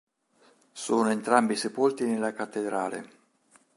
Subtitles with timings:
[0.71, 3.09] Sono entrambi sepolti nella cattedrale.